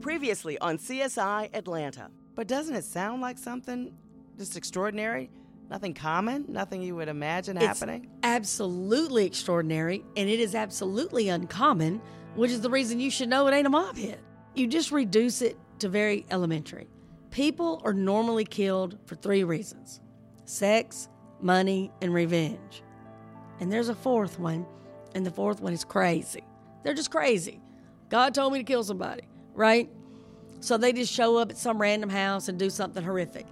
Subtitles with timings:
[0.00, 2.08] Previously on CSI Atlanta.
[2.34, 3.92] But doesn't it sound like something
[4.36, 5.30] just extraordinary?
[5.70, 6.44] Nothing common?
[6.48, 8.08] Nothing you would imagine It's happening?
[8.22, 12.00] absolutely extraordinary, and it is absolutely uncommon,
[12.36, 14.20] which is the reason you should know it ain't a mob hit.
[14.54, 16.88] You just reduce it to very elementary.
[17.30, 20.00] People are normally killed for three reasons
[20.46, 21.08] sex,
[21.42, 22.82] money, and revenge.
[23.60, 24.64] And there's a fourth one,
[25.14, 26.42] and the fourth one is crazy.
[26.84, 27.60] They're just crazy.
[28.08, 29.22] God told me to kill somebody,
[29.52, 29.90] right?
[30.60, 33.46] So they just show up at some random house and do something horrific.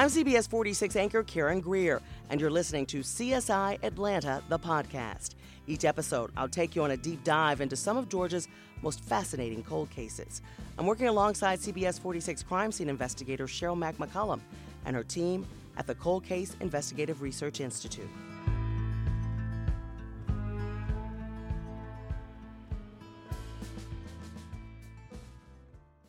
[0.00, 5.34] I'm CBS 46 anchor Karen Greer, and you're listening to CSI Atlanta, the podcast.
[5.70, 8.48] Each episode, I'll take you on a deep dive into some of Georgia's
[8.82, 10.42] most fascinating cold cases.
[10.76, 14.40] I'm working alongside CBS 46 crime scene investigator Sheryl Mack McCollum
[14.84, 18.08] and her team at the Cold Case Investigative Research Institute.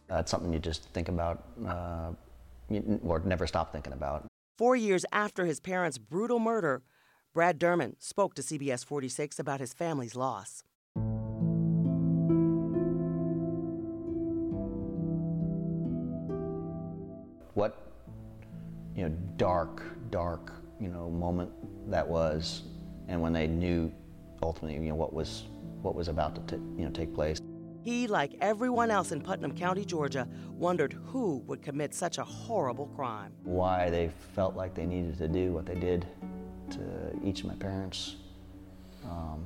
[0.09, 2.13] Uh, it's something you just think about, uh,
[3.03, 4.25] or never stop thinking about.
[4.57, 6.81] Four years after his parents' brutal murder,
[7.33, 10.65] Brad Dermond spoke to CBS 46 about his family's loss.
[17.53, 17.77] What,
[18.93, 21.51] you know, dark, dark, you know, moment
[21.89, 22.63] that was,
[23.07, 23.93] and when they knew
[24.43, 25.45] ultimately, you know, what was
[25.81, 27.39] what was about to, t- you know, take place.
[27.81, 32.87] He, like everyone else in Putnam County, Georgia, wondered who would commit such a horrible
[32.87, 33.31] crime.
[33.43, 36.05] Why they felt like they needed to do what they did
[36.71, 36.79] to
[37.23, 38.15] each of my parents.
[39.05, 39.45] Um,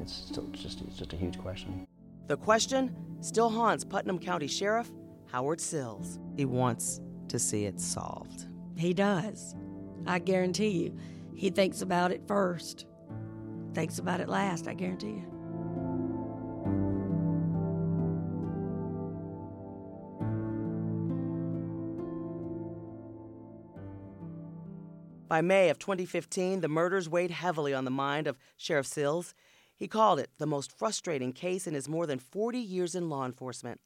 [0.00, 1.86] it's still just it's just a huge question.
[2.26, 4.90] The question still haunts Putnam County Sheriff
[5.32, 6.18] Howard Sills.
[6.36, 8.46] He wants to see it solved.
[8.76, 9.54] He does.
[10.06, 10.96] I guarantee you.
[11.34, 12.86] He thinks about it first,
[13.74, 15.37] thinks about it last, I guarantee you.
[25.28, 29.34] By May of 2015, the murders weighed heavily on the mind of Sheriff Sills.
[29.76, 33.26] He called it the most frustrating case in his more than 40 years in law
[33.26, 33.82] enforcement.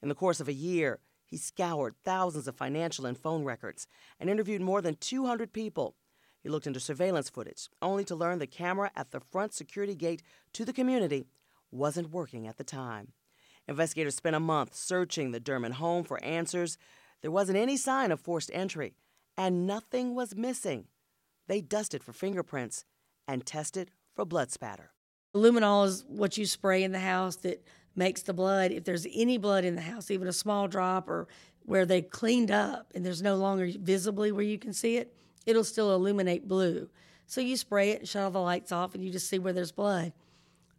[0.00, 3.88] In the course of a year, he scoured thousands of financial and phone records
[4.20, 5.96] and interviewed more than 200 people.
[6.40, 10.22] He looked into surveillance footage, only to learn the camera at the front security gate
[10.52, 11.26] to the community
[11.72, 13.08] wasn't working at the time.
[13.66, 16.78] Investigators spent a month searching the Dermond home for answers.
[17.20, 18.94] There wasn't any sign of forced entry,
[19.36, 20.86] and nothing was missing.
[21.46, 22.84] They dusted for fingerprints
[23.26, 24.92] and tested for blood spatter.
[25.34, 27.64] Luminol is what you spray in the house that
[27.96, 28.70] makes the blood.
[28.70, 31.26] If there's any blood in the house, even a small drop or
[31.64, 35.14] where they cleaned up and there's no longer visibly where you can see it,
[35.46, 36.88] it'll still illuminate blue.
[37.26, 39.52] So you spray it and shut all the lights off and you just see where
[39.52, 40.12] there's blood.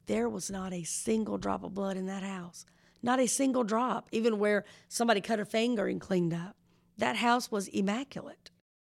[0.06, 2.66] There was not a single drop of blood in that house.
[3.02, 6.56] Not a single drop, even where somebody cut a finger and cleaned up.
[6.98, 8.45] That house was immaculate.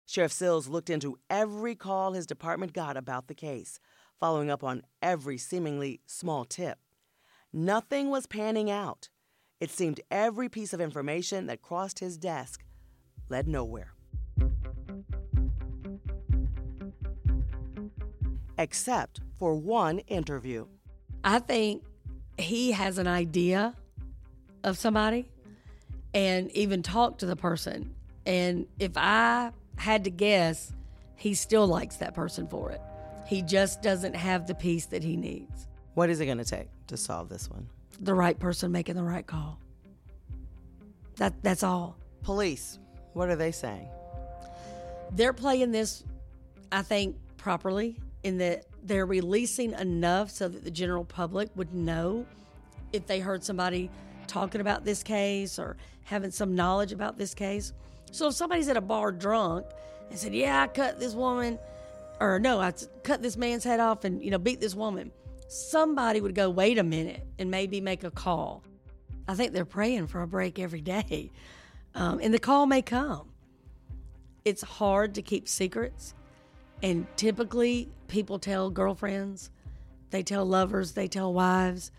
[0.09, 3.79] Sheriff Sills looked into every call his department got about the case,
[4.19, 6.79] following up on every seemingly small tip.
[7.53, 9.09] Nothing was panning out.
[9.59, 12.63] It seemed every piece of information that crossed his desk
[13.29, 13.93] led nowhere.
[18.57, 20.65] Except for one interview.
[21.23, 21.83] I think
[22.39, 23.75] he has an idea
[24.63, 25.29] of somebody
[26.15, 27.93] and even talked to the person.
[28.25, 30.73] And if I had to guess,
[31.15, 32.81] he still likes that person for it.
[33.27, 35.67] He just doesn't have the piece that he needs.
[35.93, 37.67] What is it going to take to solve this one?
[38.01, 39.59] The right person making the right call.
[41.17, 41.97] That that's all.
[42.23, 42.79] Police,
[43.13, 43.87] what are they saying?
[45.11, 46.03] They're playing this,
[46.71, 52.25] I think, properly in that they're releasing enough so that the general public would know
[52.91, 53.89] if they heard somebody
[54.27, 57.73] talking about this case or having some knowledge about this case.
[58.11, 59.65] So if somebody's at a bar drunk
[60.09, 61.59] and said, "Yeah, I cut this woman,"
[62.19, 62.73] or "No, I
[63.03, 65.11] cut this man's head off and you know beat this woman,"
[65.47, 68.63] somebody would go, "Wait a minute," and maybe make a call.
[69.27, 71.31] I think they're praying for a break every day,
[71.95, 73.29] um, and the call may come.
[74.45, 76.15] It's hard to keep secrets,
[76.81, 79.51] and typically people tell girlfriends,
[80.09, 81.91] they tell lovers, they tell wives.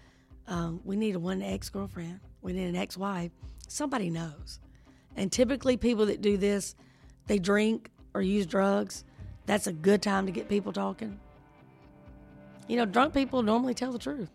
[0.49, 2.21] Um, we need a one ex girlfriend.
[2.43, 3.31] We need an ex wife.
[3.69, 4.59] Somebody knows.
[5.21, 6.75] And typically, people that do this,
[7.27, 9.05] they drink or use drugs.
[9.45, 11.21] That's a good time to get people talking.
[12.69, 14.31] You know, drunk people normally tell the truth.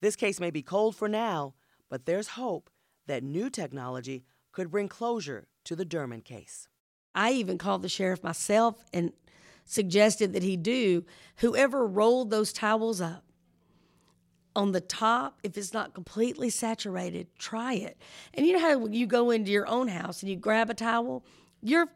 [0.00, 1.54] This case may be cold for now,
[1.88, 2.70] but there's hope
[3.08, 4.22] that new technology
[4.52, 6.68] could bring closure to the Dermond case.
[7.16, 9.12] I even called the sheriff myself and
[9.70, 11.04] suggested that he do.
[11.36, 13.22] Whoever rolled those towels up
[14.56, 17.96] on the top, if it's not completely saturated, try it.
[18.34, 21.24] And you know how you go into your own house and you grab a towel,
[21.62, 21.86] your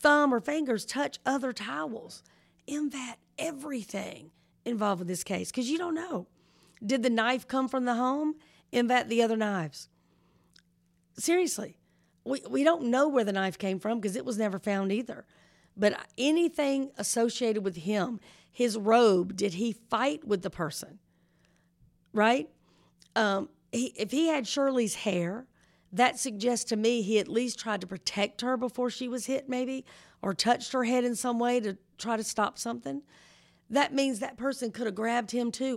[0.00, 2.22] thumb or fingers touch other towels.
[2.66, 4.30] In that, everything
[4.66, 6.26] involved in this case, because you don't know.
[6.84, 8.34] Did the knife come from the home?
[8.70, 9.88] In that, the other knives.
[11.16, 11.78] Seriously,
[12.24, 15.24] we, we don't know where the knife came from because it was never found either.
[15.76, 20.98] But anything associated with him, his robe, did he fight with the person?
[22.12, 22.48] Right?
[23.16, 25.46] Um, he, if he had Shirley's hair,
[25.92, 29.48] that suggests to me he at least tried to protect her before she was hit,
[29.48, 29.84] maybe,
[30.22, 33.02] or touched her head in some way to try to stop something.
[33.70, 35.76] That means that person could have grabbed him too.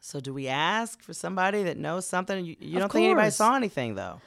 [0.00, 2.44] So, do we ask for somebody that knows something?
[2.44, 4.20] You, you don't think anybody saw anything, though?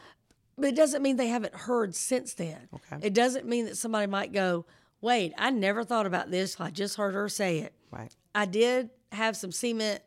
[0.57, 2.67] But it doesn't mean they haven't heard since then.
[2.73, 3.07] Okay.
[3.07, 4.65] It doesn't mean that somebody might go,
[5.01, 6.60] wait, I never thought about this.
[6.60, 7.74] I just heard her say it.
[7.92, 8.16] Right.
[8.36, 10.01] I did have some cement,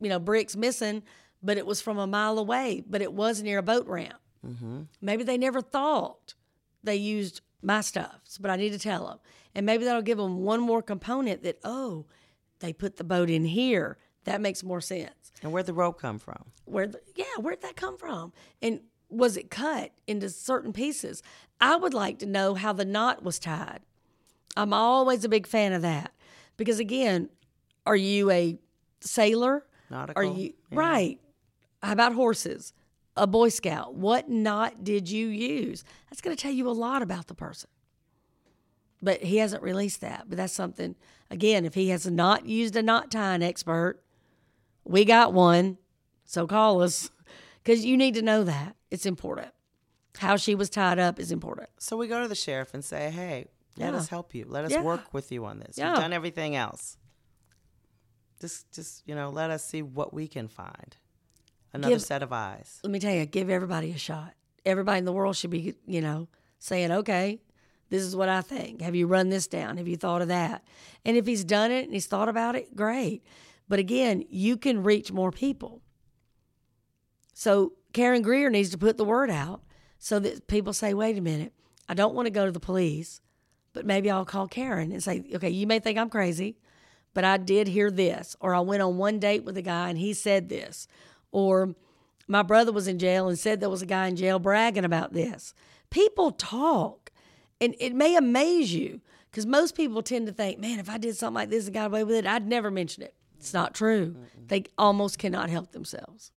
[0.00, 1.02] you know, bricks missing,
[1.42, 4.18] but it was from a mile away, but it was near a boat ramp.
[4.46, 4.82] Mm-hmm.
[5.00, 6.34] Maybe they never thought
[6.82, 9.18] they used my stuff, but I need to tell them.
[9.54, 12.06] And maybe that'll give them one more component that, oh,
[12.60, 13.98] they put the boat in here.
[14.24, 15.32] That makes more sense.
[15.42, 16.44] And where'd the rope come from?
[16.64, 18.32] Where, the, yeah, where'd that come from?
[18.62, 21.22] And was it cut into certain pieces?
[21.60, 23.80] I would like to know how the knot was tied.
[24.56, 26.12] I'm always a big fan of that
[26.56, 27.28] because again,
[27.86, 28.58] are you a
[29.00, 29.64] sailor?
[29.90, 30.22] Nautical.
[30.22, 30.78] Are you yeah.
[30.78, 31.20] right?
[31.82, 32.72] How about horses?
[33.16, 33.94] A Boy Scout.
[33.94, 35.84] What knot did you use?
[36.08, 37.70] That's going to tell you a lot about the person.
[39.02, 40.24] But he hasn't released that.
[40.28, 40.96] But that's something.
[41.30, 44.00] Again, if he has not used a knot tying expert,
[44.84, 45.78] we got one.
[46.24, 47.10] So call us
[47.62, 48.74] because you need to know that.
[48.90, 49.48] It's important.
[50.18, 51.68] How she was tied up is important.
[51.78, 53.98] So we go to the sheriff and say, hey, let yeah.
[53.98, 54.46] us help you.
[54.48, 54.82] Let us yeah.
[54.82, 55.76] work with you on this.
[55.76, 55.90] Yeah.
[55.90, 56.96] You've done everything else.
[58.40, 60.96] Just, just you know, let us see what we can find.
[61.72, 62.78] Another give, set of eyes.
[62.84, 64.34] Let me tell you, give everybody a shot.
[64.64, 66.28] Everybody in the world should be, you know,
[66.58, 67.40] saying, okay,
[67.90, 68.80] this is what I think.
[68.80, 69.76] Have you run this down?
[69.76, 70.64] Have you thought of that?
[71.04, 73.24] And if he's done it and he's thought about it, great.
[73.68, 75.82] But again, you can reach more people.
[77.34, 79.62] So Karen Greer needs to put the word out
[79.98, 81.52] so that people say, wait a minute,
[81.88, 83.20] I don't want to go to the police,
[83.74, 86.56] but maybe I'll call Karen and say, okay, you may think I'm crazy,
[87.12, 88.34] but I did hear this.
[88.40, 90.88] Or I went on one date with a guy and he said this.
[91.30, 91.74] Or
[92.26, 95.12] my brother was in jail and said there was a guy in jail bragging about
[95.12, 95.52] this.
[95.90, 97.12] People talk,
[97.60, 99.00] and it may amaze you
[99.30, 101.86] because most people tend to think, man, if I did something like this and got
[101.86, 103.14] away with it, I'd never mention it.
[103.38, 104.16] It's not true.
[104.46, 106.30] They almost cannot help themselves.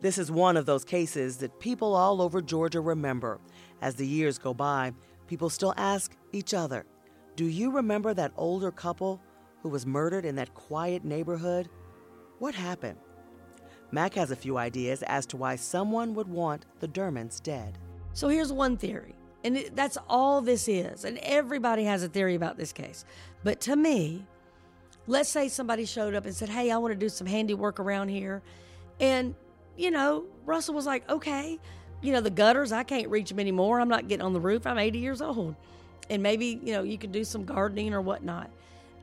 [0.00, 3.38] This is one of those cases that people all over Georgia remember.
[3.82, 4.92] As the years go by,
[5.26, 6.86] people still ask each other,
[7.36, 9.20] Do you remember that older couple
[9.62, 11.68] who was murdered in that quiet neighborhood?
[12.38, 12.98] What happened?
[13.92, 17.76] Mac has a few ideas as to why someone would want the Dermonds dead.
[18.12, 19.14] So here's one theory,
[19.44, 21.04] and that's all this is.
[21.04, 23.04] And everybody has a theory about this case.
[23.44, 24.26] But to me,
[25.06, 28.08] let's say somebody showed up and said, Hey, I want to do some handiwork around
[28.08, 28.42] here.
[28.98, 29.34] And
[29.80, 31.58] you know, Russell was like, okay,
[32.02, 33.80] you know, the gutters, I can't reach them anymore.
[33.80, 34.66] I'm not getting on the roof.
[34.66, 35.56] I'm 80 years old.
[36.10, 38.50] And maybe, you know, you could do some gardening or whatnot.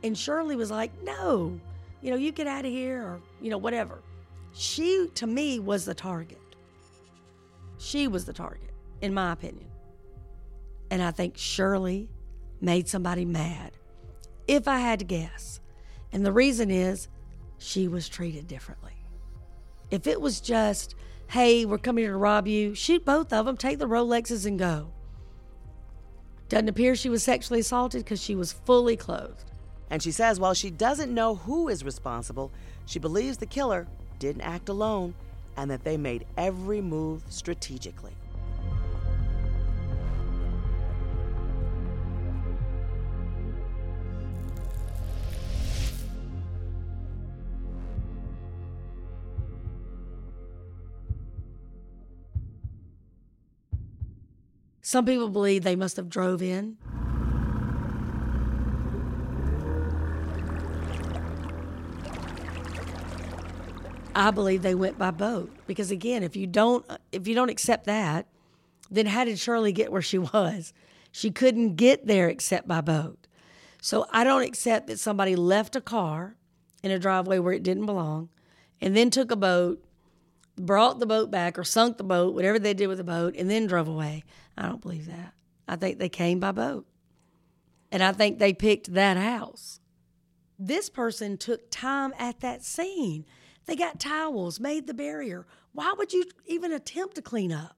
[0.04, 1.60] And Shirley was like, no,
[2.02, 4.00] you know, you get out of here or, you know, whatever.
[4.54, 6.42] She, to me, was the target.
[7.80, 9.68] She was the target, in my opinion.
[10.92, 12.08] And I think Shirley
[12.62, 13.72] made somebody mad,
[14.48, 15.60] if I had to guess.
[16.12, 17.08] And the reason is
[17.58, 18.97] she was treated differently.
[19.90, 20.96] If it was just,
[21.30, 24.60] hey, we're coming here to rob you, shoot both of them, take the Rolexes and
[24.60, 24.92] go.
[26.50, 29.52] Doesn't appear she was sexually assaulted because she was fully clothed.
[29.90, 32.52] And she says while she doesn't know who is responsible,
[32.86, 33.88] she believes the killer
[34.20, 35.14] didn't act alone
[35.56, 38.14] and that they made every move strategically.
[54.88, 56.78] Some people believe they must have drove in.
[64.16, 67.84] I believe they went by boat because again, if you don't if you don't accept
[67.88, 68.28] that,
[68.90, 70.72] then how did Shirley get where she was?
[71.12, 73.28] She couldn't get there except by boat.
[73.82, 76.38] So I don't accept that somebody left a car
[76.82, 78.30] in a driveway where it didn't belong
[78.80, 79.84] and then took a boat,
[80.58, 83.50] brought the boat back or sunk the boat, whatever they did with the boat, and
[83.50, 84.24] then drove away.
[84.58, 85.34] I don't believe that.
[85.68, 86.86] I think they came by boat.
[87.92, 89.80] And I think they picked that house.
[90.60, 93.26] This person took time at that scene.
[93.66, 95.46] They got towels, made the barrier.
[95.74, 97.78] Why would you even attempt to clean up?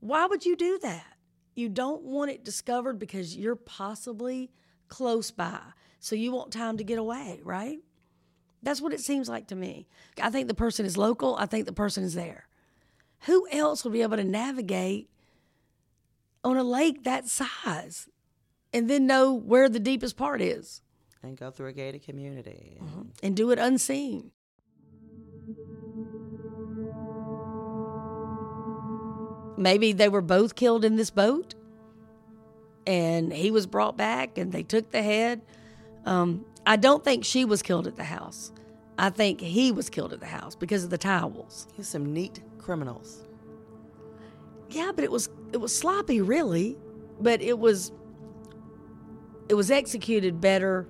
[0.00, 1.16] Why would you do that?
[1.54, 4.52] You don't want it discovered because you're possibly
[4.88, 5.58] close by.
[5.98, 7.78] So you want time to get away, right?
[8.62, 9.86] That's what it seems like to me.
[10.20, 11.36] I think the person is local.
[11.36, 12.48] I think the person is there.
[13.26, 15.08] Who else would be able to navigate
[16.44, 18.08] on a lake that size
[18.72, 20.82] and then know where the deepest part is
[21.22, 22.80] And go through a gated community.
[23.22, 24.30] and do it unseen?
[29.58, 31.54] Maybe they were both killed in this boat
[32.86, 35.40] and he was brought back and they took the head.
[36.04, 38.52] Um, I don't think she was killed at the house.
[38.98, 41.68] I think he was killed at the house because of the towels.
[41.74, 43.22] He's some neat criminals.
[44.70, 46.76] Yeah, but it was it was sloppy, really.
[47.20, 47.92] But it was
[49.48, 50.88] it was executed better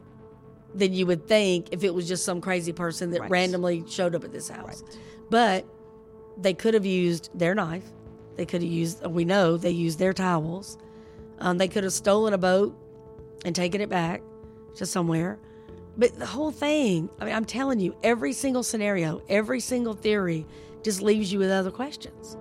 [0.75, 3.31] than you would think if it was just some crazy person that Right.
[3.31, 4.83] randomly showed up at this house.
[4.83, 4.99] Right.
[5.31, 5.67] But
[6.39, 7.85] they could have used their knife.
[8.37, 9.05] They could have used.
[9.07, 10.79] We know they used their towels.
[11.39, 12.75] Um, they could have stolen a boat
[13.45, 14.23] and taken it back
[14.77, 15.39] to somewhere.
[15.99, 20.47] But the whole thing, I mean, I'm telling you, every single scenario, every single theory
[20.83, 22.37] just leaves you with other questions.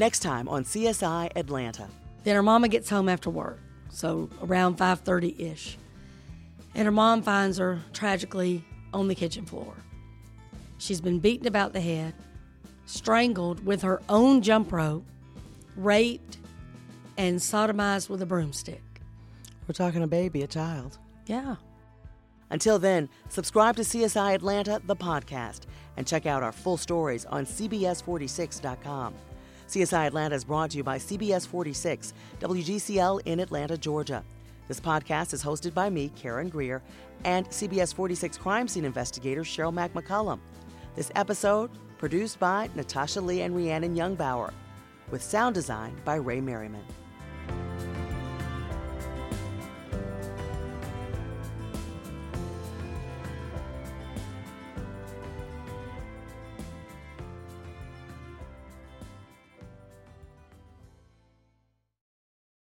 [0.00, 1.86] Next time on CSI Atlanta.
[2.24, 5.76] Then her mama gets home after work, so around 5:30-ish.
[6.74, 8.64] And her mom finds her tragically
[8.94, 9.74] on the kitchen floor.
[10.78, 12.14] She's been beaten about the head,
[12.86, 15.04] strangled with her own jump rope,
[15.76, 16.38] raped,
[17.18, 19.02] and sodomized with a broomstick.
[19.68, 20.96] We're talking a baby, a child.
[21.26, 21.56] Yeah.
[22.48, 25.64] Until then, subscribe to CSI Atlanta, the podcast,
[25.98, 29.12] and check out our full stories on CBS46.com.
[29.70, 34.24] CSI Atlanta is brought to you by CBS 46, WGCL in Atlanta, Georgia.
[34.66, 36.82] This podcast is hosted by me, Karen Greer,
[37.24, 40.40] and CBS 46 crime scene investigator Sheryl Mack McCollum.
[40.96, 44.52] This episode produced by Natasha Lee and Rhiannon Youngbauer,
[45.12, 46.82] with sound design by Ray Merriman.